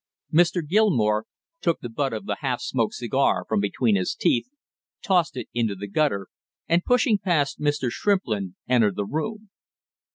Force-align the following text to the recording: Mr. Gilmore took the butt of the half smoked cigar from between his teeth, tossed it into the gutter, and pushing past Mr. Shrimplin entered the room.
Mr. 0.33 0.67
Gilmore 0.67 1.25
took 1.61 1.79
the 1.79 1.87
butt 1.87 2.11
of 2.11 2.25
the 2.25 2.37
half 2.39 2.59
smoked 2.59 2.95
cigar 2.95 3.45
from 3.47 3.59
between 3.59 3.95
his 3.95 4.15
teeth, 4.15 4.47
tossed 5.03 5.37
it 5.37 5.47
into 5.53 5.75
the 5.75 5.87
gutter, 5.87 6.25
and 6.67 6.83
pushing 6.83 7.19
past 7.19 7.59
Mr. 7.61 7.91
Shrimplin 7.91 8.55
entered 8.67 8.95
the 8.95 9.05
room. 9.05 9.51